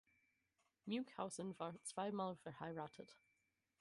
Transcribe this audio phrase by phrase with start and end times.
[0.85, 3.19] Münchhausen war zweimal verheiratet.